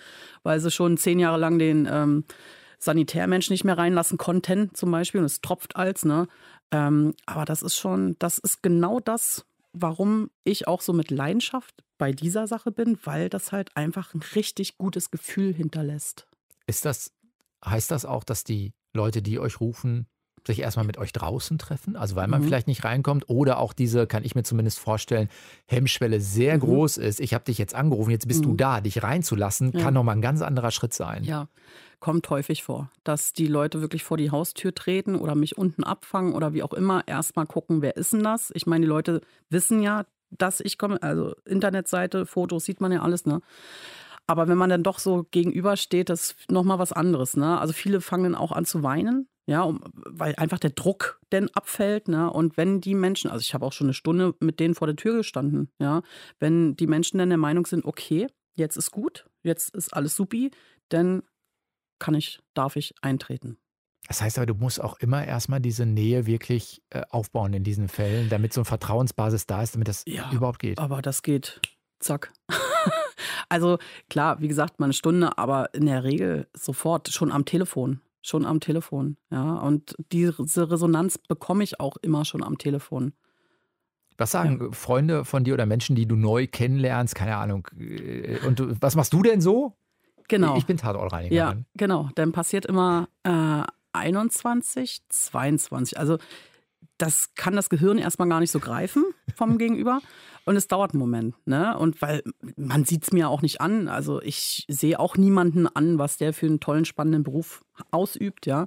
[0.44, 2.24] weil sie schon zehn Jahre lang den ähm,
[2.80, 6.28] Sanitärmenschen nicht mehr reinlassen konnten, zum Beispiel, und es tropft als, ne?
[6.72, 11.84] Ähm, aber das ist schon, das ist genau das, warum ich auch so mit Leidenschaft
[11.98, 16.28] bei dieser Sache bin, weil das halt einfach ein richtig gutes Gefühl hinterlässt.
[16.66, 17.12] Ist das,
[17.65, 20.08] heißt das auch, dass die Leute, die euch rufen,
[20.47, 21.95] sich erstmal mit euch draußen treffen?
[21.95, 22.45] Also weil man Mhm.
[22.45, 25.30] vielleicht nicht reinkommt oder auch diese, kann ich mir zumindest vorstellen,
[25.67, 26.62] Hemmschwelle sehr Mhm.
[26.62, 27.19] groß ist.
[27.19, 28.58] Ich habe dich jetzt angerufen, jetzt bist du Mhm.
[28.58, 28.82] da.
[28.82, 29.80] Dich reinzulassen, Ja.
[29.82, 31.24] kann nochmal ein ganz anderer Schritt sein.
[31.24, 31.47] Ja,
[32.00, 36.34] kommt häufig vor, dass die Leute wirklich vor die Haustür treten oder mich unten abfangen
[36.34, 37.08] oder wie auch immer.
[37.08, 38.52] Erstmal gucken, wer ist denn das?
[38.56, 39.21] Ich meine, die Leute
[39.52, 41.04] wissen ja, dass ich komme.
[41.04, 43.41] Also Internetseite, Fotos sieht man ja alles, ne?
[44.32, 47.36] Aber wenn man dann doch so gegenübersteht, das ist nochmal was anderes.
[47.36, 47.60] Ne?
[47.60, 51.50] Also viele fangen dann auch an zu weinen, ja, um, weil einfach der Druck dann
[51.50, 52.08] abfällt.
[52.08, 52.32] Ne?
[52.32, 54.96] Und wenn die Menschen, also ich habe auch schon eine Stunde mit denen vor der
[54.96, 56.02] Tür gestanden, ja,
[56.39, 60.50] wenn die Menschen dann der Meinung sind, okay, jetzt ist gut, jetzt ist alles supi,
[60.88, 61.24] dann
[62.00, 63.58] kann ich, darf ich eintreten.
[64.08, 67.89] Das heißt aber, du musst auch immer erstmal diese Nähe wirklich äh, aufbauen in diesen
[67.89, 70.80] Fällen, damit so eine Vertrauensbasis da ist, damit das Ja, überhaupt geht.
[70.80, 71.60] Aber das geht
[72.00, 72.32] zack.
[73.50, 73.78] Also
[74.10, 78.02] klar, wie gesagt, mal eine Stunde, aber in der Regel sofort, schon am Telefon.
[78.24, 79.56] Schon am Telefon, ja.
[79.56, 83.14] Und diese Resonanz bekomme ich auch immer schon am Telefon.
[84.18, 87.16] Was sagen Freunde von dir oder Menschen, die du neu kennenlernst?
[87.16, 87.68] Keine Ahnung.
[87.80, 89.74] äh, Und du, was machst du denn so?
[90.28, 90.56] Genau.
[90.58, 91.66] Ich bin ja, Tatortreinigerin.
[91.76, 92.10] genau.
[92.14, 95.98] Dann passiert immer äh, 21, 22.
[95.98, 96.18] Also
[97.02, 99.04] das kann das Gehirn erstmal gar nicht so greifen
[99.36, 100.02] vom Gegenüber.
[100.46, 101.36] Und es dauert einen Moment.
[101.46, 101.78] Ne?
[101.78, 102.24] Und weil
[102.58, 103.88] man sieht es mir auch nicht an.
[103.88, 108.66] Also ich sehe auch niemanden an, was der für einen tollen, spannenden Beruf ausübt, ja.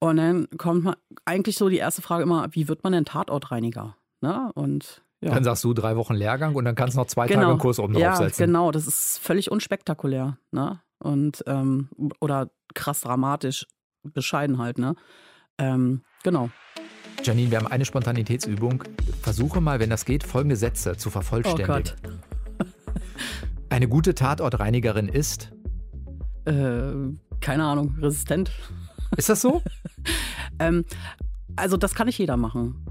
[0.00, 3.96] Und dann kommt man eigentlich so die erste Frage immer, wie wird man denn Tatortreiniger?
[4.20, 4.50] Ne?
[4.54, 5.34] Und ja.
[5.34, 7.50] Dann sagst du drei Wochen Lehrgang und dann kannst du noch zwei Tage Genau.
[7.50, 8.46] einen Kurs oben ja, draufsetzen.
[8.46, 10.80] genau, das ist völlig unspektakulär, ne?
[11.00, 11.88] Und ähm,
[12.20, 13.66] oder krass dramatisch,
[14.04, 14.94] bescheiden halt, ne?
[15.58, 16.50] Ähm, genau.
[17.28, 18.84] Janine, wir haben eine Spontanitätsübung.
[19.20, 21.66] Versuche mal, wenn das geht, folgende Sätze zu Oh vervollständigen.
[21.66, 21.94] Gott.
[23.68, 25.52] Eine gute Tatortreinigerin ist.
[26.46, 26.92] Äh,
[27.40, 28.50] keine Ahnung, resistent.
[29.18, 29.62] Ist das so?
[30.60, 30.84] Ähm,
[31.54, 32.84] also das kann nicht jeder machen.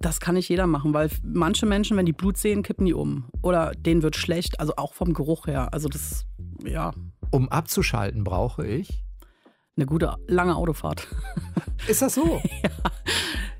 [0.00, 3.30] Das kann nicht jeder machen, weil manche Menschen, wenn die Blut sehen, kippen die um.
[3.40, 5.72] Oder denen wird schlecht, also auch vom Geruch her.
[5.72, 6.26] Also das,
[6.62, 6.90] ja,
[7.30, 9.02] Um abzuschalten, brauche ich.
[9.78, 11.06] eine gute, lange Autofahrt.
[11.88, 12.42] Ist das so?
[12.62, 12.70] Ja,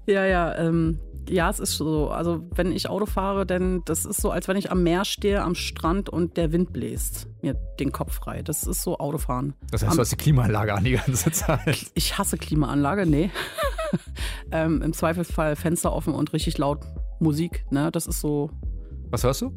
[0.06, 2.10] ja, ähm, ja, es ist so.
[2.10, 5.42] Also wenn ich Auto fahre, dann das ist so, als wenn ich am Meer stehe,
[5.42, 8.42] am Strand und der Wind bläst mir den Kopf frei.
[8.42, 9.54] Das ist so Autofahren.
[9.70, 11.86] Das heißt, Am- du hast die Klimaanlage an die ganze Zeit.
[11.94, 13.30] Ich hasse Klimaanlage, nee.
[14.52, 16.84] ähm, Im Zweifelsfall Fenster offen und richtig laut
[17.18, 17.64] Musik.
[17.70, 17.90] Ne?
[17.90, 18.50] Das ist so.
[19.10, 19.52] Was hörst du?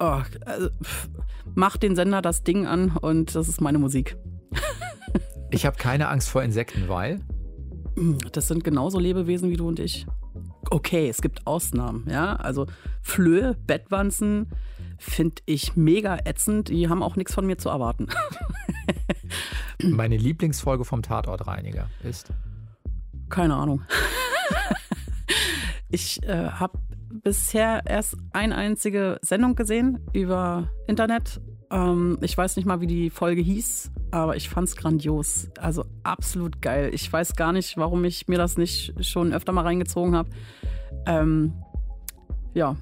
[0.00, 1.08] Oh, also, pff,
[1.54, 4.16] mach den Sender das Ding an und das ist meine Musik.
[5.50, 7.20] Ich habe keine Angst vor Insekten, weil.
[8.32, 10.06] Das sind genauso Lebewesen wie du und ich.
[10.70, 12.36] Okay, es gibt Ausnahmen, ja.
[12.36, 12.66] Also
[13.02, 14.50] Flöhe, Bettwanzen
[14.98, 16.68] finde ich mega ätzend.
[16.68, 18.08] Die haben auch nichts von mir zu erwarten.
[19.82, 22.32] Meine Lieblingsfolge vom Tatortreiniger ist.
[23.28, 23.82] Keine Ahnung.
[25.88, 26.78] ich äh, habe
[27.22, 31.40] bisher erst eine einzige Sendung gesehen über Internet.
[31.74, 35.48] Ähm, ich weiß nicht mal, wie die Folge hieß, aber ich fand es grandios.
[35.58, 36.90] Also absolut geil.
[36.94, 40.30] Ich weiß gar nicht, warum ich mir das nicht schon öfter mal reingezogen habe.
[41.06, 41.52] Ähm,
[42.54, 42.76] ja,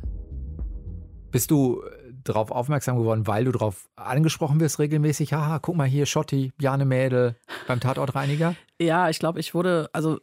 [1.31, 1.83] Bist du
[2.24, 5.33] darauf aufmerksam geworden, weil du darauf angesprochen wirst regelmäßig?
[5.33, 8.55] Haha, guck mal hier, Schotti, Bjane Mädel beim Tatortreiniger.
[8.78, 10.20] Ja, ich glaube, ich wurde also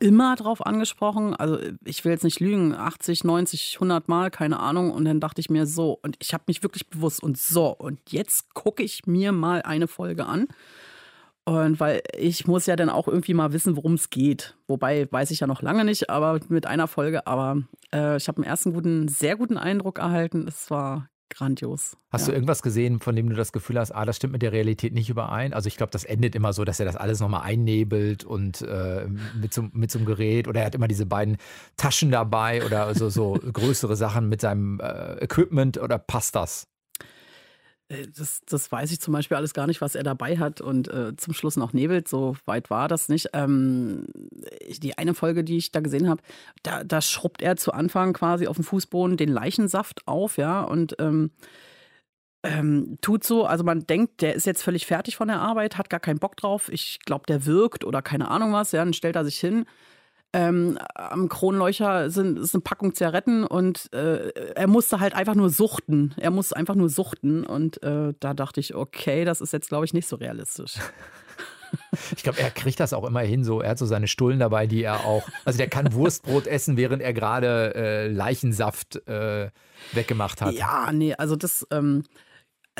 [0.00, 1.36] immer drauf angesprochen.
[1.36, 4.90] Also ich will jetzt nicht lügen, 80, 90, 100 Mal, keine Ahnung.
[4.90, 8.00] Und dann dachte ich mir so, und ich habe mich wirklich bewusst und so, und
[8.10, 10.48] jetzt gucke ich mir mal eine Folge an.
[11.44, 14.56] Und weil ich muss ja dann auch irgendwie mal wissen, worum es geht.
[14.68, 17.26] Wobei weiß ich ja noch lange nicht, aber mit einer Folge.
[17.26, 20.46] Aber äh, ich habe einen ersten guten, sehr guten Eindruck erhalten.
[20.46, 21.96] Es war grandios.
[22.10, 22.28] Hast ja.
[22.28, 24.92] du irgendwas gesehen, von dem du das Gefühl hast, ah, das stimmt mit der Realität
[24.92, 25.52] nicht überein?
[25.52, 29.06] Also ich glaube, das endet immer so, dass er das alles nochmal einnebelt und äh,
[29.40, 31.36] mit, so, mit so einem Gerät oder er hat immer diese beiden
[31.76, 36.69] Taschen dabei oder so, so größere Sachen mit seinem äh, Equipment oder passt das?
[37.90, 40.88] Äh, das, das weiß ich zum Beispiel alles gar nicht, was er dabei hat und
[40.88, 42.08] äh, zum Schluss noch nebelt.
[42.08, 43.30] So weit war das nicht.
[43.32, 44.06] Ähm,
[44.78, 46.22] die eine Folge, die ich da gesehen habe,
[46.62, 50.96] da, da schrubbt er zu Anfang quasi auf dem Fußboden den Leichensaft auf, ja, und
[50.98, 51.30] ähm,
[52.42, 55.90] ähm, tut so, also man denkt, der ist jetzt völlig fertig von der Arbeit, hat
[55.90, 56.70] gar keinen Bock drauf.
[56.72, 59.66] Ich glaube, der wirkt oder keine Ahnung was, ja, dann stellt er sich hin
[60.32, 65.50] ähm, am Kronleuchter sind, ist eine Packung Zigaretten und äh, er musste halt einfach nur
[65.50, 66.14] suchten.
[66.16, 69.84] Er musste einfach nur suchten und äh, da dachte ich, okay, das ist jetzt, glaube
[69.84, 70.74] ich, nicht so realistisch.
[72.16, 73.44] Ich glaube, er kriegt das auch immer hin.
[73.44, 75.28] So, er hat so seine Stullen dabei, die er auch.
[75.44, 79.50] Also der kann Wurstbrot essen, während er gerade äh, Leichensaft äh,
[79.92, 80.54] weggemacht hat.
[80.54, 81.64] Ja, nee, also das.
[81.70, 82.02] Ähm,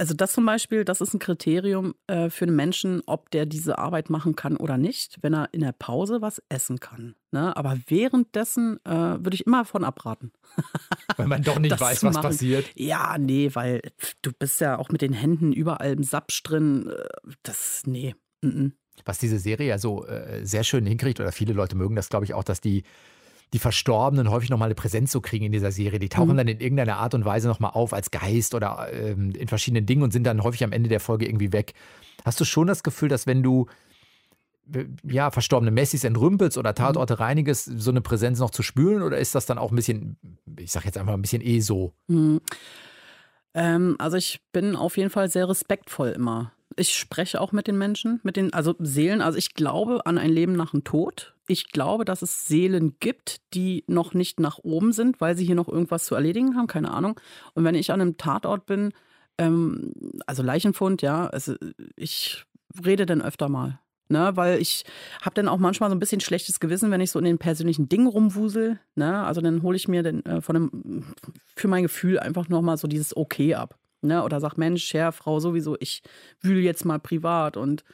[0.01, 3.77] also das zum Beispiel, das ist ein Kriterium äh, für einen Menschen, ob der diese
[3.77, 7.17] Arbeit machen kann oder nicht, wenn er in der Pause was essen kann.
[7.33, 7.55] Ne?
[7.55, 10.33] Aber währenddessen äh, würde ich immer davon abraten.
[11.19, 12.65] Weil man doch nicht weiß, was passiert.
[12.77, 13.83] Ja, nee, weil
[14.23, 16.89] du bist ja auch mit den Händen überall im Sapsch drin.
[16.89, 18.15] Äh, das, nee.
[18.41, 18.73] Mm -mm.
[19.05, 22.25] Was diese Serie ja so äh, sehr schön hinkriegt, oder viele Leute mögen das, glaube
[22.25, 22.85] ich, auch, dass die
[23.53, 25.99] die Verstorbenen häufig nochmal eine Präsenz zu kriegen in dieser Serie.
[25.99, 26.37] Die tauchen mhm.
[26.37, 30.03] dann in irgendeiner Art und Weise nochmal auf als Geist oder ähm, in verschiedenen Dingen
[30.03, 31.75] und sind dann häufig am Ende der Folge irgendwie weg.
[32.25, 33.67] Hast du schon das Gefühl, dass wenn du
[35.05, 37.23] ja, verstorbene Messis entrümpelst oder Tatorte mhm.
[37.23, 39.03] reinigest, so eine Präsenz noch zu spüren?
[39.03, 40.17] Oder ist das dann auch ein bisschen,
[40.59, 41.93] ich sag jetzt einfach ein bisschen eh so?
[42.07, 42.41] Mhm.
[43.55, 46.53] Ähm, also ich bin auf jeden Fall sehr respektvoll immer.
[46.77, 49.21] Ich spreche auch mit den Menschen, mit den, also Seelen.
[49.21, 51.35] Also ich glaube an ein Leben nach dem Tod.
[51.49, 55.57] Ich glaube, dass es Seelen gibt, die noch nicht nach oben sind, weil sie hier
[55.57, 57.19] noch irgendwas zu erledigen haben, keine Ahnung.
[57.55, 58.93] Und wenn ich an einem Tatort bin,
[59.39, 59.93] ähm,
[60.27, 61.55] also Leichenfund, ja, also
[61.97, 62.45] ich
[62.85, 63.81] rede dann öfter mal.
[64.13, 64.85] Ne, weil ich
[65.23, 67.89] habe dann auch manchmal so ein bisschen schlechtes Gewissen, wenn ich so in den persönlichen
[67.89, 68.81] Dingen rumwusel.
[68.97, 69.25] Ne?
[69.25, 71.05] Also dann hole ich mir dann äh, von einem,
[71.55, 73.79] für mein Gefühl einfach nochmal so dieses Okay ab.
[74.03, 74.25] Ne?
[74.25, 76.03] Oder sag, Mensch, Herr, Frau, sowieso, ich
[76.41, 77.85] wühle jetzt mal privat und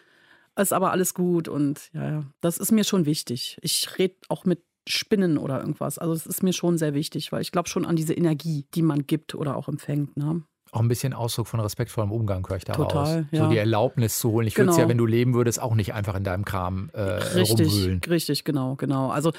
[0.58, 3.58] ist aber alles gut und ja, ja, das ist mir schon wichtig.
[3.60, 5.98] Ich rede auch mit Spinnen oder irgendwas.
[5.98, 8.82] Also das ist mir schon sehr wichtig, weil ich glaube schon an diese Energie, die
[8.82, 10.16] man gibt oder auch empfängt.
[10.16, 10.44] Ne?
[10.76, 13.26] Auch ein bisschen Ausdruck von respektvollem Umgang, höre ich da Total.
[13.30, 13.44] Ja.
[13.44, 14.46] So die Erlaubnis zu holen.
[14.46, 14.66] Ich genau.
[14.66, 17.68] würde es ja, wenn du leben würdest, auch nicht einfach in deinem Kram äh, richtig,
[17.68, 18.00] rumwühlen.
[18.06, 19.08] Richtig, genau, genau.
[19.08, 19.32] Also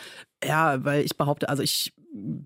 [0.43, 1.93] ja, weil ich behaupte, also ich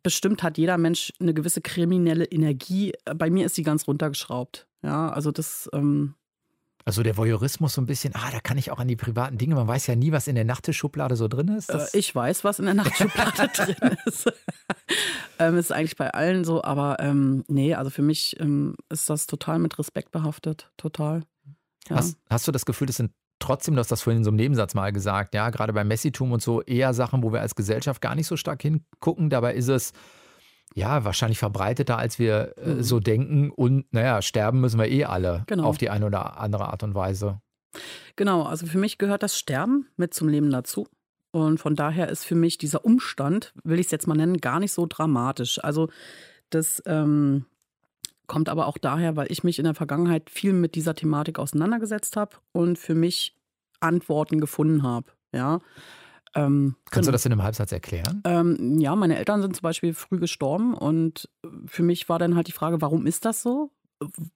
[0.03, 2.91] bestimmt hat jeder Mensch eine gewisse kriminelle Energie.
[3.15, 4.67] Bei mir ist sie ganz runtergeschraubt.
[4.83, 6.15] Ja, also das ähm,
[6.85, 9.55] also der Voyeurismus so ein bisschen, ah, da kann ich auch an die privaten Dinge,
[9.55, 11.69] man weiß ja nie, was in der Nachttischschublade so drin ist.
[11.69, 14.31] Äh, ich weiß, was in der Nachttischschublade drin ist.
[15.39, 19.27] ähm, ist eigentlich bei allen so, aber ähm, nee, also für mich ähm, ist das
[19.27, 21.23] total mit Respekt behaftet, total.
[21.89, 21.97] Ja.
[21.97, 24.37] Hast, hast, du das Gefühl, das sind trotzdem, du hast das vorhin in so einem
[24.37, 28.01] Nebensatz mal gesagt, ja, gerade beim Messitum und so, eher Sachen, wo wir als Gesellschaft
[28.01, 29.93] gar nicht so stark hingucken, dabei ist es
[30.73, 32.83] ja, wahrscheinlich verbreiteter, als wir äh, mhm.
[32.83, 33.49] so denken.
[33.51, 35.65] Und naja, sterben müssen wir eh alle genau.
[35.65, 37.41] auf die eine oder andere Art und Weise.
[38.15, 40.87] Genau, also für mich gehört das Sterben mit zum Leben dazu.
[41.31, 44.59] Und von daher ist für mich dieser Umstand, will ich es jetzt mal nennen, gar
[44.59, 45.63] nicht so dramatisch.
[45.63, 45.89] Also
[46.49, 47.45] das ähm,
[48.27, 52.17] kommt aber auch daher, weil ich mich in der Vergangenheit viel mit dieser Thematik auseinandergesetzt
[52.17, 53.37] habe und für mich
[53.79, 55.07] Antworten gefunden habe.
[55.33, 55.59] Ja.
[56.35, 58.21] Ähm, Kannst du das in einem Halbsatz erklären?
[58.25, 61.29] Ähm, ja, meine Eltern sind zum Beispiel früh gestorben und
[61.65, 63.71] für mich war dann halt die Frage, warum ist das so?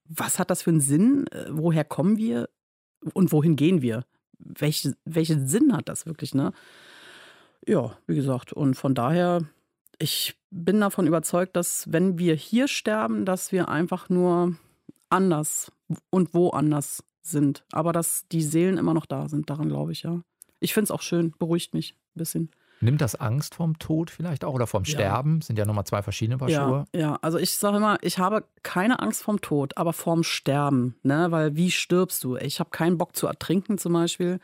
[0.07, 1.25] Was hat das für einen Sinn?
[1.49, 2.49] Woher kommen wir
[3.13, 4.05] und wohin gehen wir?
[4.37, 6.51] Welche, welchen Sinn hat das wirklich, ne?
[7.65, 9.41] Ja, wie gesagt, und von daher,
[9.97, 14.55] ich bin davon überzeugt, dass wenn wir hier sterben, dass wir einfach nur
[15.09, 15.71] anders
[16.09, 17.65] und woanders sind.
[17.71, 20.21] Aber dass die Seelen immer noch da sind, daran glaube ich, ja
[20.59, 22.51] ich finde es auch schön, beruhigt mich ein bisschen.
[22.81, 24.91] Nimmt das Angst vom Tod vielleicht auch oder vom ja.
[24.91, 25.41] Sterben?
[25.41, 26.85] Sind ja nochmal zwei verschiedene Paar ja, Schuhe.
[26.93, 30.95] Ja, also ich sage immer, ich habe keine Angst vom Tod, aber vorm Sterben.
[31.01, 31.27] Ne?
[31.29, 32.35] Weil wie stirbst du?
[32.35, 34.39] Ich habe keinen Bock zu ertrinken zum Beispiel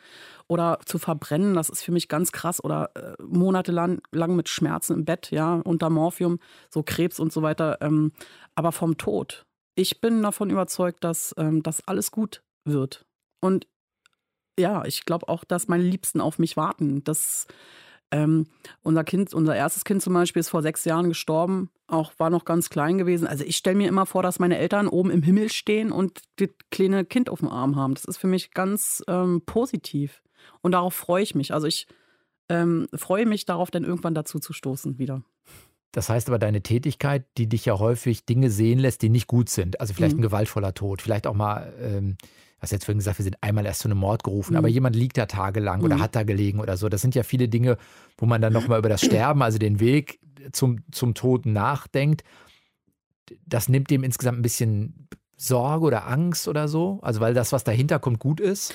[0.48, 1.56] oder zu verbrennen.
[1.56, 2.64] Das ist für mich ganz krass.
[2.64, 7.42] Oder äh, monatelang lang mit Schmerzen im Bett, ja, unter Morphium, so Krebs und so
[7.42, 7.80] weiter.
[7.82, 8.14] Ähm,
[8.56, 9.46] aber vom Tod.
[9.76, 13.06] Ich bin davon überzeugt, dass ähm, das alles gut wird.
[13.42, 13.68] Und
[14.60, 17.04] ja, ich glaube auch, dass meine Liebsten auf mich warten.
[17.04, 17.48] Das,
[18.12, 18.48] ähm,
[18.84, 22.46] unser Kind, unser erstes Kind zum Beispiel ist vor sechs Jahren gestorben, auch war noch
[22.46, 23.28] ganz klein gewesen.
[23.28, 26.50] Also ich stelle mir immer vor, dass meine Eltern oben im Himmel stehen und das
[26.70, 27.94] kleine Kind auf dem Arm haben.
[27.94, 30.22] Das ist für mich ganz ähm, positiv.
[30.62, 31.54] Und darauf freue ich mich.
[31.54, 31.88] Also ich
[32.50, 35.24] ähm, freue mich darauf, dann irgendwann dazu zu stoßen wieder.
[35.94, 39.50] Das heißt aber, deine Tätigkeit, die dich ja häufig Dinge sehen lässt, die nicht gut
[39.50, 39.80] sind.
[39.82, 40.20] Also vielleicht Mhm.
[40.20, 42.18] ein gewaltvoller Tod, vielleicht auch mal, ähm,
[42.62, 44.58] hast jetzt vorhin gesagt, wir sind einmal erst zu einem Mord gerufen, Mhm.
[44.58, 46.02] aber jemand liegt da tagelang oder Mhm.
[46.02, 46.90] hat da gelegen oder so.
[46.90, 47.78] Das sind ja viele Dinge,
[48.18, 50.20] wo man dann nochmal über das Sterben, also den Weg
[50.52, 52.24] zum, zum Tod nachdenkt.
[53.46, 57.00] Das nimmt dem insgesamt ein bisschen Sorge oder Angst oder so.
[57.02, 58.74] Also weil das, was dahinter kommt, gut ist.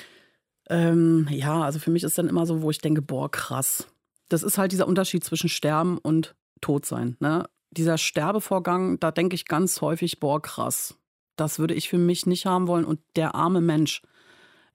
[0.69, 3.87] Ähm, ja, also für mich ist dann immer so, wo ich denke, boah, krass.
[4.29, 7.15] Das ist halt dieser Unterschied zwischen Sterben und Todsein.
[7.21, 7.47] Ne?
[7.71, 10.96] Dieser Sterbevorgang, da denke ich ganz häufig, boah, krass.
[11.37, 12.85] Das würde ich für mich nicht haben wollen.
[12.85, 14.01] Und der arme Mensch.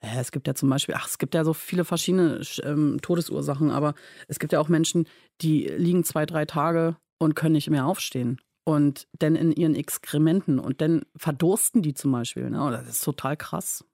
[0.01, 3.71] Äh, Es gibt ja zum Beispiel, ach, es gibt ja so viele verschiedene ähm, Todesursachen,
[3.71, 3.95] aber
[4.29, 5.07] es gibt ja auch Menschen,
[5.43, 8.41] die liegen zwei, drei Tage und können nicht mehr aufstehen.
[8.65, 12.49] Und dann in ihren Exkrementen und dann verdursten die zum Beispiel.
[12.49, 12.59] Ne?
[12.71, 13.85] Das ist total krass.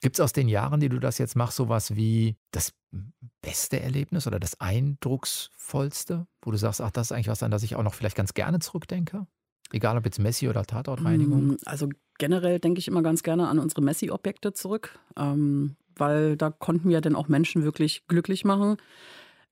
[0.00, 2.72] Gibt es aus den Jahren, die du das jetzt machst, sowas wie das
[3.42, 7.62] beste Erlebnis oder das eindrucksvollste, wo du sagst, ach, das ist eigentlich was, an das
[7.62, 9.26] ich auch noch vielleicht ganz gerne zurückdenke?
[9.74, 11.48] Egal ob jetzt Messi oder Tatortreinigung.
[11.48, 16.50] Mm, Also generell denke ich immer ganz gerne an unsere Messi-Objekte zurück, ähm, weil da
[16.50, 18.76] konnten wir dann auch Menschen wirklich glücklich machen.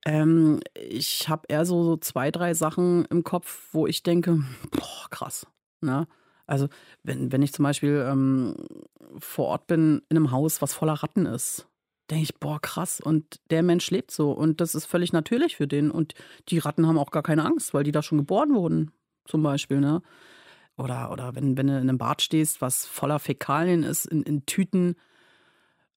[0.05, 5.09] Ähm, ich habe eher so, so zwei, drei Sachen im Kopf, wo ich denke, boah,
[5.11, 5.45] krass.
[5.81, 6.07] Ne?
[6.47, 6.69] Also
[7.03, 8.55] wenn, wenn ich zum Beispiel ähm,
[9.19, 11.67] vor Ort bin in einem Haus, was voller Ratten ist,
[12.11, 13.01] denke ich, boah, krass.
[13.01, 14.31] Und der Mensch lebt so.
[14.31, 15.91] Und das ist völlig natürlich für den.
[15.91, 16.15] Und
[16.49, 18.93] die Ratten haben auch gar keine Angst, weil die da schon geboren wurden,
[19.25, 19.81] zum Beispiel.
[19.81, 20.03] Ne?
[20.77, 24.47] Oder, oder wenn, wenn du in einem Bad stehst, was voller Fäkalien ist, in, in
[24.47, 24.97] Tüten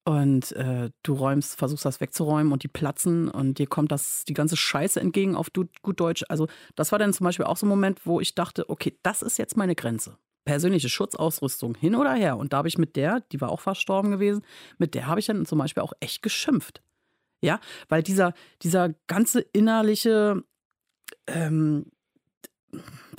[0.03, 4.35] und äh, du räumst, versuchst das wegzuräumen und die platzen und dir kommt das die
[4.35, 6.23] ganze Scheiße entgegen auf du- gut Deutsch.
[6.29, 9.23] Also das war dann zum Beispiel auch so ein Moment, wo ich dachte, okay, das
[9.23, 10.17] ist jetzt meine Grenze.
[10.43, 12.37] Persönliche Schutzausrüstung hin oder her.
[12.37, 14.43] Und da habe ich mit der, die war auch verstorben gewesen,
[14.77, 16.83] mit der habe ich dann zum Beispiel auch echt geschimpft.
[17.41, 17.59] Ja,
[17.89, 20.43] weil dieser, dieser ganze innerliche
[21.25, 21.87] ähm,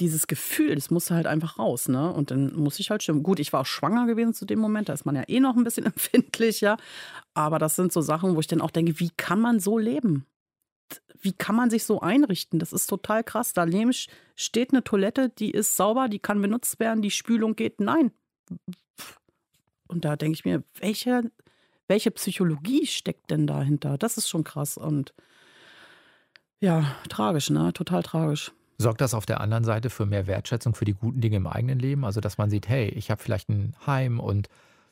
[0.01, 2.13] dieses Gefühl, das musste halt einfach raus, ne?
[2.13, 3.23] Und dann muss ich halt stimmen.
[3.23, 5.57] Gut, ich war auch schwanger gewesen zu dem Moment, da ist man ja eh noch
[5.57, 6.77] ein bisschen empfindlicher.
[7.35, 10.27] Aber das sind so Sachen, wo ich dann auch denke, wie kann man so leben?
[11.21, 12.59] Wie kann man sich so einrichten?
[12.59, 13.53] Das ist total krass.
[13.53, 13.93] Daneben
[14.37, 17.81] steht eine Toilette, die ist sauber, die kann benutzt werden, die Spülung geht.
[17.81, 18.13] Nein.
[19.89, 21.31] Und da denke ich mir, welche,
[21.89, 23.99] welche Psychologie steckt denn dahinter?
[23.99, 25.15] Das ist schon krass und
[26.61, 27.73] ja, tragisch, ne?
[27.73, 28.53] Total tragisch.
[28.79, 31.79] Sorgt das auf der anderen Seite für mehr Wertschätzung für die guten Dinge im eigenen
[31.79, 32.05] Leben?
[32.05, 34.49] Also, dass man sieht, hey, ich habe vielleicht ein Heim und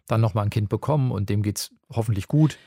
[0.06, 2.58] dann nochmal ein Kind bekommen und dem geht es hoffentlich gut.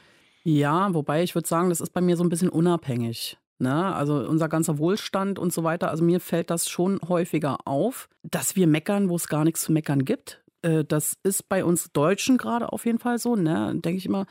[0.44, 3.38] Ja, wobei ich würde sagen, das ist bei mir so ein bisschen unabhängig.
[3.60, 3.94] Ne?
[3.96, 5.90] Also unser ganzer Wohlstand und so weiter.
[5.90, 9.72] Also mir fällt das schon häufiger auf, dass wir meckern, wo es gar nichts zu
[9.72, 10.42] meckern gibt.
[10.62, 13.36] Äh, Das ist bei uns Deutschen gerade auf jeden Fall so.
[13.36, 13.74] Ne?
[13.76, 14.26] Denke ich immer,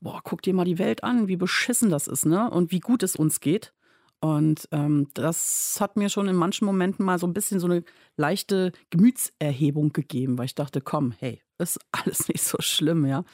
[0.00, 2.50] boah, guck dir mal die Welt an, wie beschissen das ist, ne?
[2.50, 3.72] Und wie gut es uns geht.
[4.20, 7.82] Und ähm, das hat mir schon in manchen Momenten mal so ein bisschen so eine
[8.16, 13.24] leichte Gemütserhebung gegeben, weil ich dachte, komm, hey, ist alles nicht so schlimm, ja.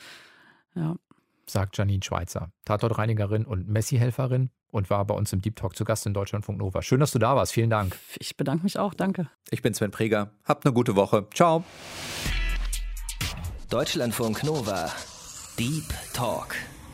[0.75, 0.97] Ja.
[1.47, 6.07] sagt Janine Schweizer, Tatortreinigerin und Messi-Helferin und war bei uns im Deep Talk zu Gast
[6.07, 6.83] in Deutschlandfunk Nova.
[6.83, 7.53] Schön, dass du da warst.
[7.53, 7.97] Vielen Dank.
[8.19, 9.29] Ich bedanke mich auch, danke.
[9.51, 10.31] Ich bin Sven Preger.
[10.45, 11.27] Habt eine gute Woche.
[11.35, 11.65] Ciao.
[13.71, 14.93] Deutschlandfunk Nova.
[15.59, 16.55] Deep Talk.